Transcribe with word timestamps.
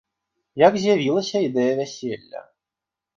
Як 0.61 0.73
з'явілася 0.83 1.37
ідэя 1.49 1.73
вяселля? 1.81 2.41